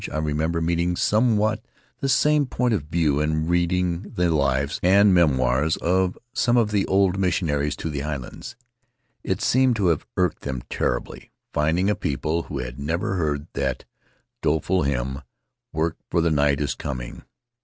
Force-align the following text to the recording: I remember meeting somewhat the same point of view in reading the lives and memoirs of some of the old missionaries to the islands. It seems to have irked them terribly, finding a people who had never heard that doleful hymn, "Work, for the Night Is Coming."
I 0.11 0.17
remember 0.17 0.61
meeting 0.61 0.95
somewhat 0.95 1.63
the 1.99 2.09
same 2.09 2.47
point 2.47 2.73
of 2.73 2.85
view 2.85 3.19
in 3.19 3.45
reading 3.47 4.13
the 4.15 4.33
lives 4.33 4.79
and 4.81 5.13
memoirs 5.13 5.77
of 5.77 6.17
some 6.33 6.57
of 6.57 6.71
the 6.71 6.87
old 6.87 7.19
missionaries 7.19 7.75
to 7.75 7.89
the 7.91 8.01
islands. 8.01 8.55
It 9.23 9.43
seems 9.43 9.75
to 9.77 9.89
have 9.89 10.07
irked 10.17 10.41
them 10.41 10.63
terribly, 10.71 11.29
finding 11.53 11.87
a 11.87 11.93
people 11.93 12.41
who 12.49 12.57
had 12.57 12.79
never 12.79 13.13
heard 13.13 13.45
that 13.53 13.85
doleful 14.41 14.81
hymn, 14.81 15.21
"Work, 15.71 15.97
for 16.09 16.19
the 16.19 16.31
Night 16.31 16.61
Is 16.61 16.73
Coming." 16.73 17.21